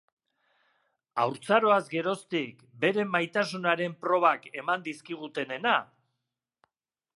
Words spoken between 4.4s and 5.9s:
eman dizkigutenena?